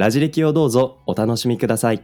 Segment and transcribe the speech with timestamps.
[0.00, 2.02] ラジ歴をどうぞお楽しみください。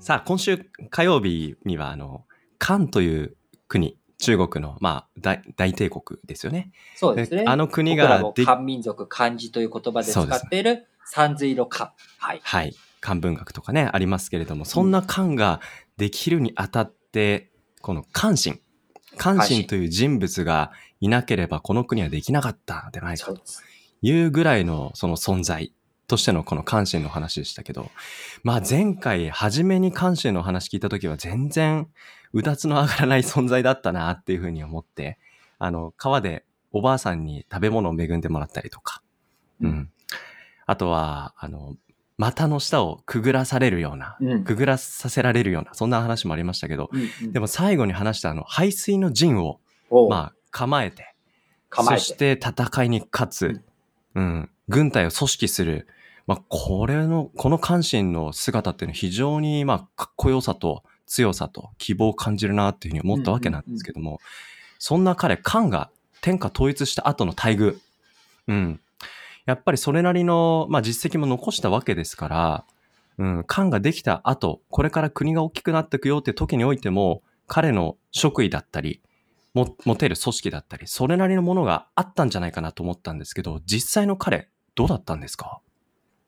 [0.00, 0.58] さあ、今週
[0.90, 2.24] 火曜日には、あの、
[2.58, 3.36] 漢という
[3.68, 6.72] 国、中国の、まあ、大大帝国ですよね。
[6.96, 7.44] そうですね。
[7.46, 11.92] あの国が漢民族漢字という言葉で使っている三髄の漢。
[12.18, 12.40] はい。
[12.42, 15.60] はい、漢文学とかね、ありますけれども、そんな漢が
[15.98, 18.60] できるにあたって、この漢神、
[19.16, 19.68] 漢神。
[19.68, 23.36] という人物がいなければこの国はできなかったんじゃないかと。
[23.36, 23.67] そうです
[24.02, 25.72] いうぐらいのその存在
[26.06, 27.90] としてのこの関心の話でしたけど、
[28.42, 31.88] まあ前回初めに関心の話聞いた時は全然
[32.32, 35.18] うだつの上がらない存在だったなっていうふうに思って、
[35.58, 39.02] あの、川でおばあさんに食べ物を恵んでもらったりとか、
[39.60, 39.90] うん。
[40.66, 41.76] あとは、あの、
[42.18, 44.44] 股の下をくぐらされるような、うん。
[44.44, 47.32] くぐらさせられるような、そんな話もありましたけど、うんうん。
[47.32, 49.60] でも最後に話したあの、排水の陣を、
[50.08, 51.14] まあ、構えて、
[51.70, 52.00] 構えて。
[52.00, 53.62] そして戦いに勝つ、
[54.14, 55.86] うん、軍隊を組織する、
[56.26, 64.20] まあ、これの、この関心の姿っていうのは非常に、まあ、かっこよさと強さと希望を感じるなっていうふうに思ったわけなんですけども、
[64.78, 67.78] そんな彼、漢が天下統一した後の待遇、
[68.48, 68.80] うん。
[69.46, 72.64] やっぱりそれなりの、まあ、実績も残したわけですから、
[73.16, 79.00] うん、漢ができた後、これから国が大きくなっていくよって時においても、彼の職位だったり、
[79.84, 85.60] 持てる組織だったり、それなりのものがあったんじゃないかなと思ったんですけど、実際の彼、どうだったんですか？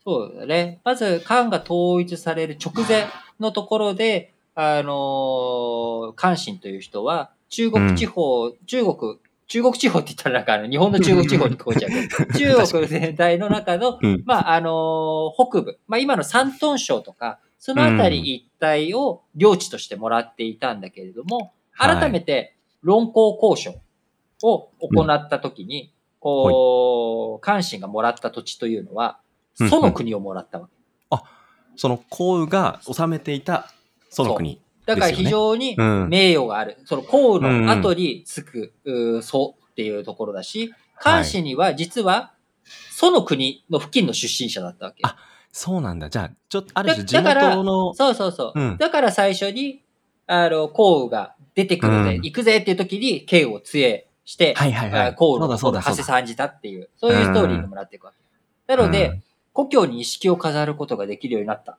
[0.05, 0.81] そうだね。
[0.84, 3.06] まず、漢が統一される直前
[3.39, 14.22] のところで、あのー、関心という人は、中国地方、中国、中国地方って言ったらなんかあの、日本の中国地方に聞こえちゃうけど、 中国全体の中の、 うん。
[14.25, 21.97] まあ、あのー北部、まあ、今の山東省とか、そのあたり一帯を領地としてもらっていたんだけれども、はい。
[21.97, 23.81] 改めて論功交渉
[24.43, 29.21] を行ったときに、こう、関心がもらった土地というのは、
[29.59, 30.81] うんその国をもらったわけ。
[31.77, 33.73] その項羽が治めていた、
[34.09, 34.61] その国。
[34.87, 36.79] だから非常にうん名誉がある。
[36.85, 42.33] その項羽の後につく、うー祖っていうところだし、関氏には実は、
[42.91, 45.01] その国の付近の出身者だったわけ。
[45.05, 45.17] あ
[45.53, 46.11] そうなんだ。
[46.11, 48.61] じゃあ、ちょっと、あるだ種地だから元の、そうそうそう。
[48.61, 49.83] うんだから最初に、
[50.27, 55.06] あの、項羽が出てくるぜ、うん行くぜっていう時に、慶を杖して、はいはいはい。
[55.09, 55.97] あ項羽のそうだそうだそうだ。
[55.97, 58.77] 馳せ参じたっていう、そういうストーリーにもなっていくわけ。
[58.77, 59.22] なので、うん
[59.53, 61.78] 故郷に石を飾ることができるようになったわ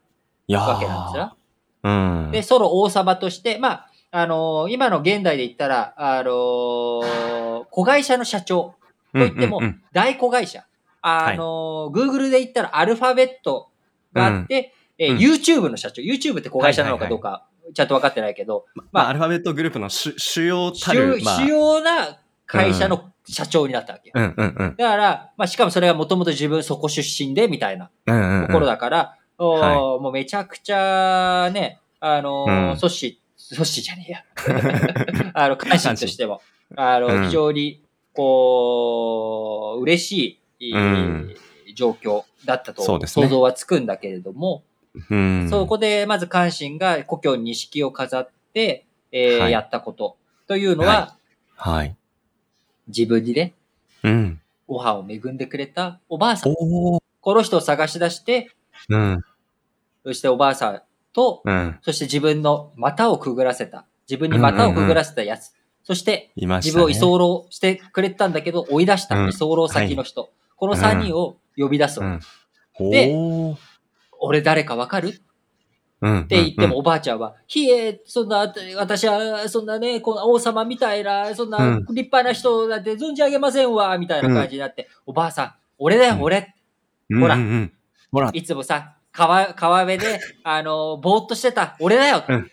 [0.80, 1.36] けなんですよ。
[1.84, 2.32] ーうん。
[2.32, 8.76] で、ソロ王様として、まあ、あのー今の現代で言ったら、あのー子会社の社長
[9.14, 9.62] といっても
[9.94, 10.66] 大子会社。
[11.02, 13.70] あのー Google で言ったらアルファベット
[14.12, 16.02] があって、えーうん YouTube の社長。
[16.02, 24.14] YouTube って子会社なのかどうか、ちゃんと分かってないけど、まあ、アルファベットグループの主主要た主る、まあ、主要な会社の社長になったわけよ。
[24.16, 24.76] うんうんうん。
[24.78, 28.48] だから、まあ、しかもそれがもともと自分そこ出身で、みたいなうんうんうん。
[28.48, 35.32] ところだから、おーはいもうめちゃくちゃね、あのーうん阻止、阻止じゃねえや。
[35.34, 36.42] あの、関心としても、
[36.76, 37.82] あの、うん非常に、
[38.14, 41.36] こう、嬉しい、うん
[41.74, 44.64] 状況だったと想像はつくんだけれども、
[45.10, 45.48] うん。
[45.50, 51.16] そこでまず関心が故郷に錦を飾って、えーはいやったことというのは、
[51.56, 51.96] はい。
[52.88, 53.54] 自分にね、
[54.04, 54.42] うん。
[54.68, 56.54] ご飯を恵んでくれたおばあさん。
[56.54, 58.52] この人を探し出して、
[58.90, 59.24] うん。
[60.04, 60.82] そしておばあさん
[61.14, 61.78] と、うん。
[61.82, 63.86] そして自分の股をくぐらせた。
[64.10, 65.54] 自分に股をくぐらせたやつ。
[65.84, 66.86] そして、いましたね。
[66.86, 70.32] 自分を居候してくれたんだけど、追い出したうん居候先の人。
[70.56, 72.20] この3人を呼び出すわ、
[72.80, 72.90] うん。
[72.90, 73.14] で。
[74.22, 75.08] 俺誰かわかる？
[75.10, 75.20] って
[76.02, 76.28] うん。
[76.30, 86.56] 言っても、うん、おばあちゃんは、ひえ、そんな、私は、そんなね、この王様みたいな、そんなうん立派な人だって存じ上げませんわ、みたいな感じになって、おばあさん、俺だよ、うん俺。
[87.10, 87.38] うん、ほら。
[88.12, 88.30] ほら。
[88.34, 92.24] いつもさ、川、川辺で、あの、ぼーっとしてた、俺だよ。
[92.28, 92.48] うんあれま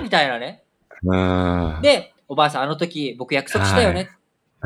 [0.00, 0.62] ーみたいなね。
[1.02, 1.82] うん。
[1.82, 4.08] で、おばあさん、あの時僕約束したよね。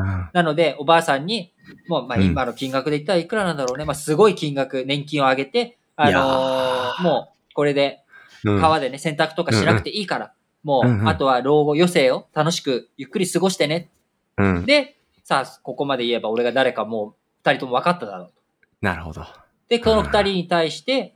[0.03, 1.53] うん、なので、おばあさんに、
[1.87, 3.85] もう、まあ、うん今の金額で言ったらいくらなんだろうね。
[3.85, 8.03] まあ、すごい金額、年金を上げて、あのーーもう、これで、
[8.43, 10.31] うん川でね、洗濯とかしなくていいから、
[10.63, 13.89] もう、うんうんあとは老後、余生を楽しく、ゆっくり過ごしてね。
[14.37, 14.65] うん。
[14.65, 17.13] で、さあ、ここまで言えば俺が誰かもう、
[17.43, 18.33] 二人とも分かっただろうと。
[18.81, 19.25] なるほど。
[19.67, 21.15] で、この二人に対して、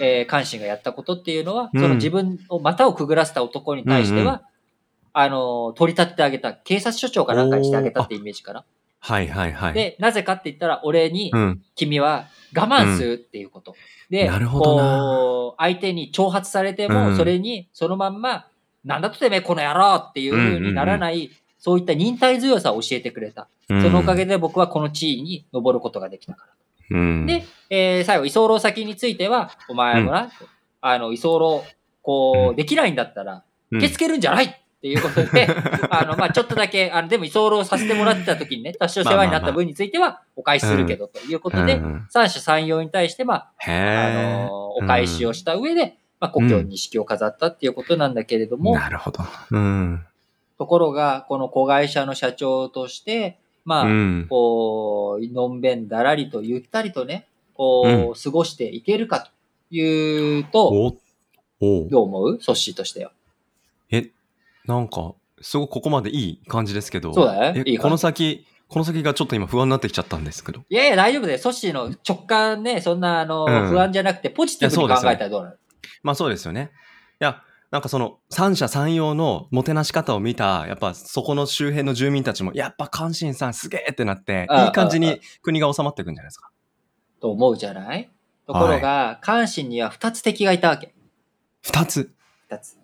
[0.00, 4.40] えー、関心がやったことっていうのは、うんその自分を股をくぐらせた男に対しては、うんうん
[5.14, 8.64] あの、取り立ててあげた、警察署長かなんかにしてあげたってイメージかな。
[8.98, 9.74] はいはいはい。
[9.74, 11.62] で、なぜかって言ったら、俺にう、ん。
[11.76, 13.76] 君は我慢するっていうこと。
[14.10, 18.46] で、なるほどなこう、相手に挑発されても、うんそれに、そのまんま、
[18.84, 23.46] なんだとてめえこの野郎っていう風にならない、そういった忍耐強さを教えてくれた。
[23.68, 26.46] そそのおかげで僕はこの地位に登ることができたか
[26.90, 26.98] ら。
[26.98, 27.26] うん。
[27.26, 30.30] で、えー最後、居候先については、お前もな、
[30.80, 31.64] あの、居候、
[32.02, 35.48] こうう、できないんだったら、うん、受け付けるんじゃないっていうことで、
[35.88, 44.44] あの、まあちょっとだけ、あの、でも居候させてもらってた時にね、多少世話になった分については、お返しするけど、ということで、うん三者三様に対して、まあ、へあえ。
[44.44, 49.24] の、お返しをした上で、まあ、故郷に式を飾ったっていうことなんだけれども、なるほど。
[49.52, 50.04] うん。
[50.58, 54.26] ところが、この子会社の社長として、まあ、うん。
[54.28, 59.30] こう、のんべんだらりとゆったりとね、こう、過ごしていけるかと
[59.74, 60.94] いうと、
[61.58, 62.42] どう思う？
[62.42, 63.12] ソッシーとしては。
[64.66, 67.12] え、なんか、すごくここまでいい感じですけど。
[67.12, 70.62] そうだねえいい感じこの先、この先がちょっと今不安になってきちゃったんですけど。
[70.68, 71.38] いやいや、大丈夫だよ。
[71.38, 75.58] ソッシーの直感ね、そんな、あの、うん不安じゃなくて、ポジティブに考いやそうですよえたらどうなる
[76.02, 76.70] まあそうですよね。
[77.20, 86.50] いや、なんかその三者三様のもてなし方を見た、やっぱそこの周辺の住民たちも、やっぱ関心さんすげえってなって、いい感じあに国が収まっていくんじゃないですか。
[87.20, 88.10] と思うじゃない？
[88.46, 90.94] ところが、関心には二つ敵がいたわけ。
[91.62, 92.14] 二つ。
[92.48, 92.76] 二つ。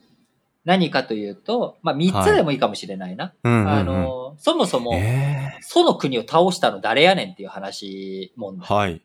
[0.65, 3.33] 何かというと、まあ、三つでもいいかもしれないな。
[3.43, 8.69] うんうんうん、あの、そもそも、えその国を倒したの誰やねんっていう話問題。
[8.69, 9.03] ーはい。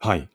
[0.00, 0.28] はい。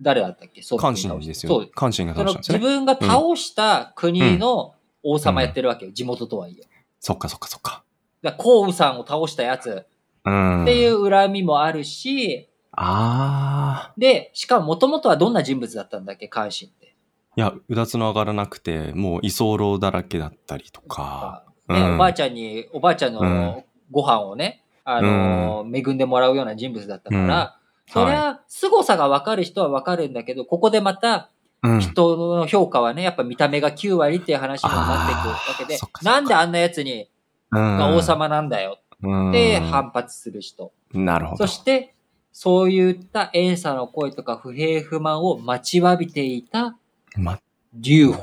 [0.00, 0.60] 誰だったっけ？
[0.60, 1.52] その関心ですよ。
[1.52, 1.70] そう。
[1.72, 2.58] 関心が倒したね。
[2.58, 4.74] 自分が倒した国の
[5.04, 5.92] 王様やってるわけよ。
[5.92, 6.66] 地元とはいえ。
[6.98, 7.84] そっかそっかそっか。
[8.22, 9.86] だから項羽さんを倒したやつ
[10.24, 10.62] うん。
[10.64, 13.94] っていう恨みもあるし、ああ。
[13.96, 16.26] で、しかも元々はどんな人物だったんだっけ？
[16.26, 16.93] 関心って。
[17.36, 21.44] いや、うだつの上がらなくて、もう居候だらけだったりとか。
[21.68, 27.58] ね、うんおばあちゃんに、おばあちゃんうんのご飯をね、あのー恵んでもらうような人物だったから、
[27.88, 31.30] そりゃ、凄さがわかる人はわかるんだけど、ここでまた、
[31.62, 31.80] うん。
[31.80, 37.08] 人の評価はね、やっぱ見た目が9割っていう話になっていくわけでなんであんな奴に、
[37.50, 40.72] が王様なんだようんって反発する人。
[40.92, 41.46] なるほど。
[41.46, 41.94] そして、
[42.32, 46.76] そういった遠さの声とか不平不満を待ちわびていた
[47.16, 47.40] ま、
[47.72, 48.22] 劉邦。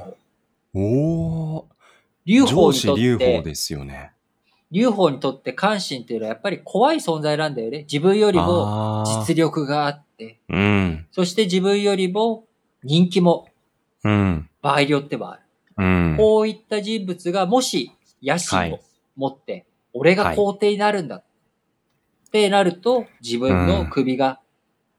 [0.74, 1.64] おー。
[2.26, 4.12] 劉邦上にとっ司劉邦て、ですよね。
[4.72, 7.80] 劉邦にとって関心っていうのはやっぱり怖い存在なんだよね。
[7.80, 11.08] 自分よりも実力があって、うん。
[11.12, 12.46] そして自分よりも
[12.84, 13.50] 人気も
[14.04, 14.50] うん。
[14.62, 15.42] 場合によってはある。
[15.78, 16.18] うん。
[16.18, 17.92] こういった人物がもし
[18.24, 18.80] 野心を
[19.16, 21.24] 持って、俺が皇帝になるんだっ
[22.32, 24.40] てなると、自分の首が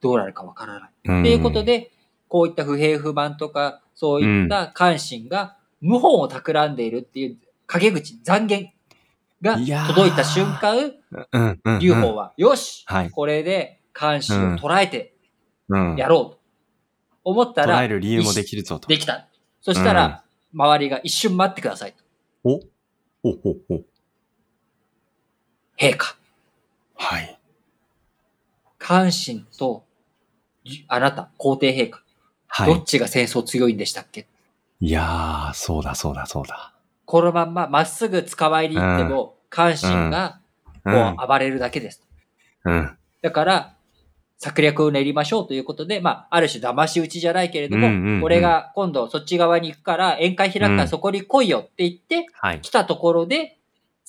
[0.01, 0.91] どうなるかわからない。
[1.07, 1.91] うんっていうこと、で、
[2.33, 7.37] こういった不平不満とか、そういった関心が謀反を企んでいるっていう
[7.67, 8.73] 陰口、残言
[9.43, 10.95] が届いた瞬間。
[11.79, 15.15] 劉邦は、よし、はいこれで関心を捉えて
[15.69, 15.97] うん。
[15.97, 16.39] やろうと
[17.23, 18.89] 思ったら、捉える理由もできるぞと。
[18.89, 19.29] できた。
[19.61, 20.25] そしたら、
[20.55, 22.03] 周りが一瞬待ってくださいと。
[22.45, 23.85] おおおお
[25.79, 26.17] 陛下、
[26.95, 27.39] はい。
[28.79, 29.85] 関心と、
[30.65, 32.02] じあなた、皇帝陛下、
[32.55, 32.85] はいどっ。
[32.85, 34.27] ちが戦争強いんでしたっけ？
[34.81, 36.75] いやー、そうだそうだそうだ。
[37.07, 40.39] このまんままっすぐ捕まえに行っても、関心が
[40.85, 40.93] うん。
[41.17, 42.03] こう暴れるだけです。
[42.65, 42.91] うん。
[43.23, 43.75] だから、
[44.37, 52.61] 策略を練りましょうということで、まあ、ある種騙し討ちじゃないけれども、うんうんうん俺が今度そっち側に行くから、宴会開くからうんそこに来いよって言って、はい。
[52.61, 53.57] 来たところで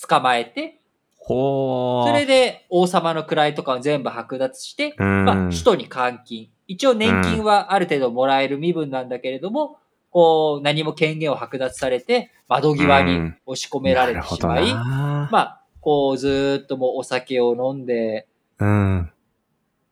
[0.09, 0.79] 捕まえて、
[1.17, 2.07] ほー。
[2.07, 6.49] それで王様の位とかを全部剥奪して、うん、まあ、首都に監禁。
[6.73, 9.77] 一応年金はある程度もらえる身分なんだけれども、
[10.09, 18.27] こう、何も権限を剥奪されて、窓際に押し込められてしまい、なるほどなまあ、こう、ずーっともうお酒を飲んで、
[18.57, 19.11] うん。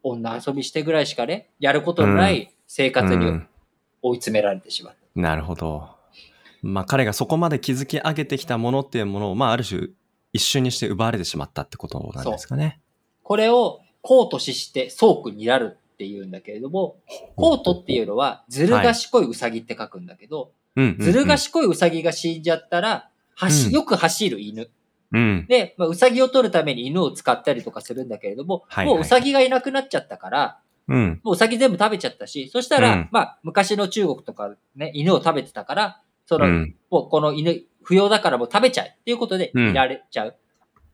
[0.04, 3.48] 女遊びしてぐらいしかね、やることのない生活にうん
[4.02, 5.20] 追い詰められてしまう。
[5.20, 5.90] なるほど。
[6.64, 9.90] まあ彼がそこまで築き上げてきたものっていうものを、まあある種
[10.34, 12.80] 一瞬にして奪われてしまったってことなんですかね。
[13.22, 16.98] これを、公と死して倉庫になるって言うんだけれども、
[17.36, 20.52] 公とっていうのは、ずる賢いウサギって書くんだけど、
[21.00, 24.70] ずる賢いウサギが死んじゃったら、走うんよく走る犬。
[25.12, 25.46] うん。
[25.48, 31.22] で、まあ、ウサギを取るために犬を使ったりとかするんだけれども、はいはいもうウサギがいなくなっちゃったから、うん。
[31.24, 36.76] もうウサギ全部食べちゃったし、そしたら、うんまあ、昔の中国とかね、犬を食べてたから、その、うん。
[36.90, 40.36] もうこの犬、不要だからもう食べちゃえっていうことでうんいられちゃう。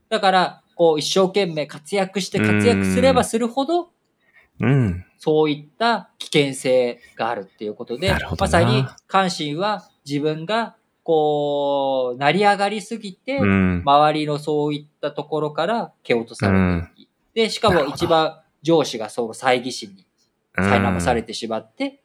[0.09, 3.89] だから、こう一生懸命活躍して活躍すればするほど、
[4.59, 5.05] うん。
[5.17, 13.81] そういった危険性があるっていうことでまさに関心は自分がこう、成り上がりすぎて、うん。
[13.85, 20.05] 周りのそういったところから蹴落とされていき、で、しかも一番上司がその猜疑心に
[20.57, 22.01] 苛まされてしまって、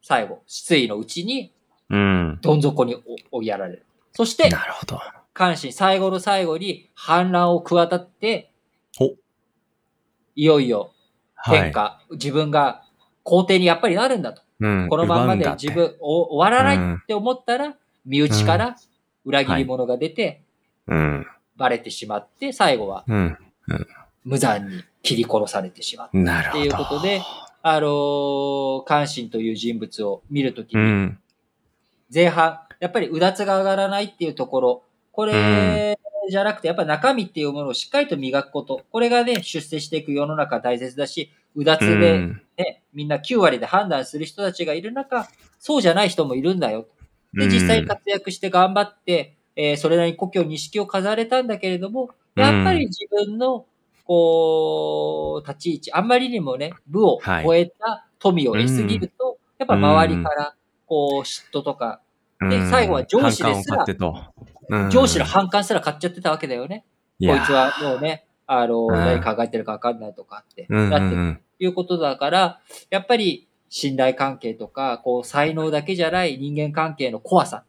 [0.00, 1.52] 最後、失意のうちに
[1.90, 2.38] うん。
[2.40, 2.96] どん底に
[3.30, 3.86] 追いやられる。
[4.12, 5.00] そして、なるほど。
[5.34, 8.52] 関心最後の最後に反乱を企って、
[8.98, 9.14] お
[10.34, 10.92] いよいよ
[11.36, 11.60] はい。
[11.60, 12.82] 天下、自分が
[13.22, 14.42] 皇帝にやっぱりなるんだと。
[14.58, 17.74] うんこのまんまで自分お終わらないうんって思ったら、
[18.04, 18.76] 身内から
[19.24, 20.42] 裏切り者が出て、
[20.86, 21.26] うん。
[21.56, 23.38] バレてしまって、最後はうん。
[24.24, 26.18] 無残に切り殺されてしまう。
[26.18, 26.60] なるほど。
[26.60, 27.22] っていうことで、
[27.62, 31.18] あのー関心という人物を見るときに、うん。
[32.12, 35.95] 前半、やっぱりうだつが上がらないっていうところ、これ
[36.30, 42.42] じゃなくて、やっぱ中身っていうものをしっかりと磨くこと、これがね、出世していく世の中大切だし、うだつうでん。
[42.56, 45.28] ね、みんな9割で判断する人たちがいる中、
[45.58, 46.86] そうじゃない人もいるんだよ。
[47.34, 53.64] で、実際活躍して頑張って、えーそれなりに故郷に式を飾れたんだけれども、やっぱり自分の、
[54.04, 60.54] こう、立ち位置、あんまりにもね、部を超えた富を得すぎると、やっぱ周りから、
[60.86, 62.00] こう、嫉妬とか、
[62.40, 62.70] でうん。
[62.70, 63.84] 最後は上司ですら
[64.68, 64.90] うん。
[64.90, 66.84] 上司の反感すら買っちゃってたわけだよね。
[67.20, 68.90] こいつはもうね、あの、うん。
[68.92, 77.64] 何考えてるか分かんないとかって、なっていうことだから、やっぱり信頼関係とか、こう、才能だけじゃない人間関係の怖さ。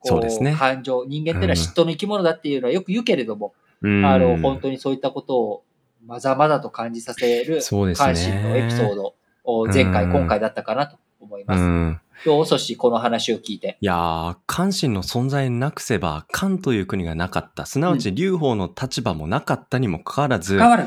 [0.00, 0.54] こそうですね。
[0.54, 1.04] 感情。
[1.06, 4.04] 人間ってのは嫉妬の生き物だっていうのはよく言うけれども、うん。
[4.04, 5.64] あの、本当にそういったことを
[6.06, 8.06] まざまざと感じさせるそうですね。
[8.06, 10.12] 関心のエピソードを前回、うん。
[10.12, 11.60] 今回だったかなと思います。
[11.60, 13.76] うんどうそし、この話を聞いて。
[13.80, 17.66] いやー、関心の存在なくせば、漢という国がなかった。
[17.66, 20.86] すなわち、劉邦の立場もなかったにもかかわらず、変わる。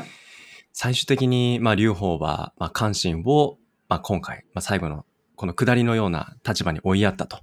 [0.72, 5.04] 最終的に、まあ、劉邦は、まあ、関心を、まあ、今回、まあ、最後の、
[5.36, 7.38] この下りのような立場に追いやったと。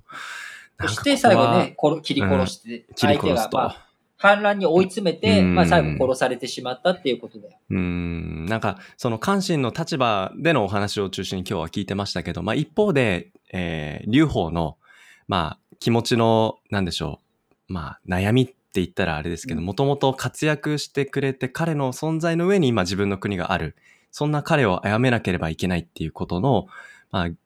[0.82, 3.58] そして最後ね、殺切り殺して、切り相手が殺す、と。
[3.58, 3.86] まあ、
[4.18, 7.58] 反乱に追い詰めて、うんまあ最後殺されてしまったっていうことだよ。
[7.70, 14.78] うーん、なんか、その関心の立場でのお話を中心に今日は聞いてましたけど、まあ一方で、えー、劉邦の、
[15.28, 17.22] まあ気持ちの、なんでしょ
[17.70, 19.66] う、まあ悩みって言ったらあれですけど、うん。
[19.66, 23.76] もともと活躍してくれて彼の存在の上に今自分の国がある。
[24.12, 26.68] そんな彼を殺めなければいけないっていうことの、
[27.12, 27.38] まあ、うん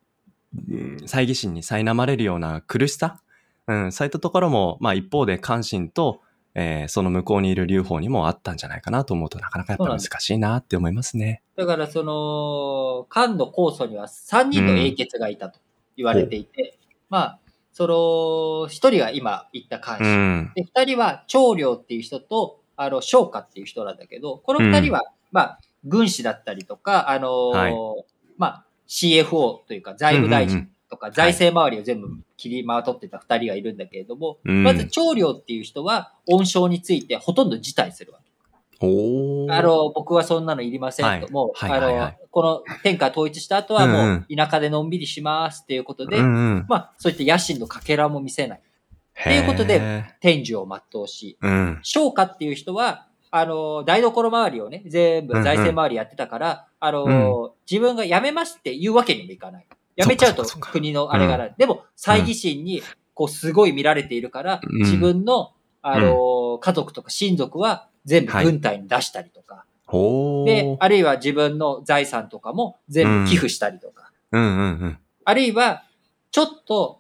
[1.06, 3.22] 猜疑心に苛まれるような苦しさ、
[3.68, 6.22] うん、そういったところも、まあ一方で関心と、
[6.56, 11.44] えーその向こうにいる劉邦にもあったんじゃないかなと思うとなかなかやっぱ難しいなって思いますね。
[11.56, 15.60] だからその、漢の酵素には3人の英傑がいたと
[16.00, 16.78] 言われていて、
[17.10, 17.40] まあ、
[17.74, 17.94] その、
[18.68, 20.10] 1人が今言った漢う氏。
[20.10, 20.52] ん。
[20.56, 28.06] で、2人は長領っていう人と、あの、昇華っていう人なんだけど、この2人は、まあ、軍師だったりとか、あのーはい
[28.38, 38.29] まあ、CFO というか財務大臣うんうんうんとか財政周りを全部切りまとってた2人がいるんだけれども、うんまず長領っていう人は恩賞についてほとんど辞退するわけ。
[38.82, 41.10] あの、僕はそんなのいりませんと。
[41.10, 41.32] はい。
[41.32, 41.98] もう、はいはいはい。
[41.98, 44.26] あの、この天下統一した後はもうん。
[44.30, 46.28] う田舎でのんびりしますっていうことで、うんう
[46.62, 48.60] ん、まあ、そういった野心のかけらも見せない。
[48.60, 51.80] っていうことで、天寿を全うし、うん。
[51.84, 55.44] 昇華っていう人は、あの、台所周りをね、全部うんうん。
[55.44, 57.52] 財政周りやってたから、あの、うん。
[57.70, 59.68] 自分が辞めますって言うわけにもいかない。
[59.98, 61.56] 辞めちゃうと国のあれがない。
[61.58, 62.82] でも、猜疑心に、
[63.14, 64.80] こう、すごい見られているから、うん。
[64.84, 70.46] 自分の、あの、家族とか親族は全部軍隊に出したりとか、ほー。
[70.46, 74.42] で、あるいは自分の財産とかも全部寄付したりとか、うん。
[74.42, 74.52] うんう
[74.86, 74.98] ん。
[75.26, 75.84] あるいは、
[76.32, 77.00] ちょっと、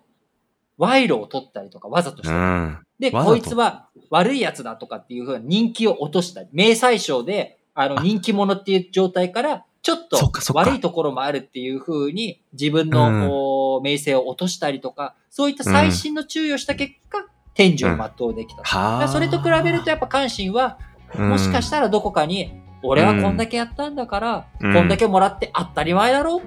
[0.77, 2.37] 賄賂を取ったりとか、わざとしたり。
[2.37, 2.77] うん。
[2.99, 8.03] で、こいつは悪い奴だとかっていうふうな人気を落としたり、明細賞で、あの、あ。
[8.03, 12.89] 人気者っていう状態から、ちょっと悪いところもあるっていうふうに、自分うん。
[12.89, 19.07] の、お名声を落としたりとか、そういった細心の注意をした結果、天寿を全うできた。
[19.07, 20.79] それと比べるとやっぱ関心は、
[21.17, 24.73] もしかしたらどこかに、俺はこんだけやったんだから、うん。
[24.73, 26.41] こんだけもらって当たり前だろう。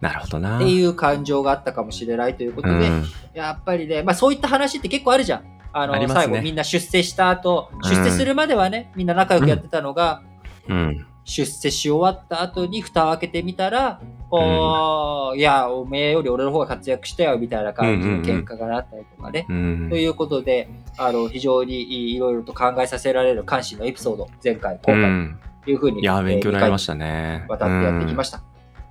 [0.00, 0.56] なるほどな。
[0.56, 3.04] っていう感情があったかもしれないということで、うん。
[3.32, 5.44] やっぱりね、まあそういった話って結構あるじゃん。
[5.72, 6.08] あの、あね。
[6.08, 7.80] 最後みんな出世した後、うん。
[7.82, 10.22] 出世するまではね、みんな仲良くやってたのが、
[10.68, 11.06] うん。
[11.24, 19.46] 出世し終わった後に蓋を開けてみたら、こう、いや、おめえより俺の方が活躍したよ、みたいな感じの喧嘩がなったりとかね。
[19.48, 19.88] うん。
[19.90, 20.68] ということで、
[20.98, 27.44] あの、非常にいろいろと考えさせられる関心のエピソード、前回、今回うんというふうに、いや、勉強になりまししたね。
[27.48, 27.54] た。
[27.56, 28.42] 渡ってやってきました。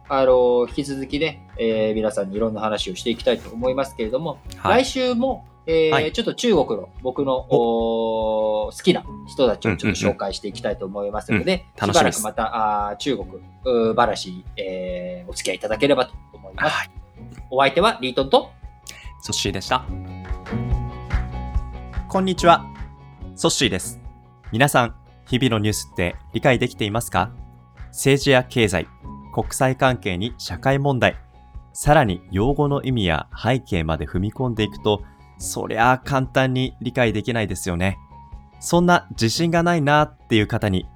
[0.08, 4.84] あの、引き続きね、えー皆さんにいろんな話をしていきたいと思いますけれども、はい。
[4.84, 16.74] 来週も、えーはいちょっと中国の僕のおー好きな人たちをちょっと紹介していきたいと思いますので、うんうんうん楽しばらくまたあー中国話、え付き合いいただければと思います。
[16.74, 16.90] はい。
[17.50, 18.52] お相手はリートンと、
[19.22, 19.86] ソッシーでした。
[22.08, 22.66] こんにちは。
[23.36, 24.00] ソッシーです。
[24.52, 24.96] 皆さん、
[25.28, 27.32] 日々のニュースって理解できていますか？
[27.88, 28.88] 政治や経済、
[29.34, 31.16] 国際関係に社会問題、
[31.74, 35.02] さらに用語の意味や背景まで踏み込んでいくと、
[35.38, 37.98] そりゃあ簡単に理解できないですよね。
[38.60, 40.88] そんな自信がないなっていう方に、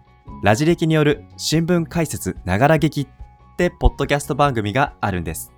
[0.44, 3.08] ラジ歴による新聞解説ながら劇っ
[3.58, 5.52] てポッドキャスト番組があるんです。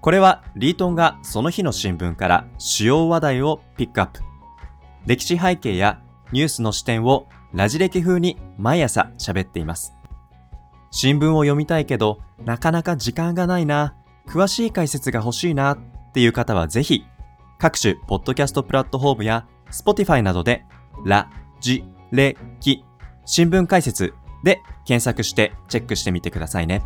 [0.00, 4.20] これはリートンがその日の新聞から主要話題をピックアップ。
[5.06, 6.00] 歴史背景や
[6.32, 9.94] ニュースの視点をラジ歴風に毎朝喋っています。
[10.90, 13.94] 新聞を読みたいけど、なかなか時間がないな、
[14.26, 15.78] 詳しい解説が欲しいなっ
[16.12, 17.04] ていう方はぜひ、
[17.62, 20.64] 各種ポッドキャストプラットフォームや Spotify などで、
[21.04, 22.84] ラ、ジ、レ、キ、
[23.24, 26.82] 新聞解説で検索してチェックしてみてくださいね。